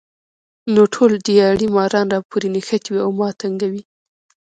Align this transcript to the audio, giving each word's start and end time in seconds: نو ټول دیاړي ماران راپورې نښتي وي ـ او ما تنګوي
نو 0.73 0.81
ټول 0.93 1.11
دیاړي 1.27 1.67
ماران 1.75 2.07
راپورې 2.15 2.47
نښتي 2.55 2.89
وي 2.91 2.99
ـ 3.01 3.03
او 3.05 3.11
ما 3.19 3.29
تنګوي 3.41 3.83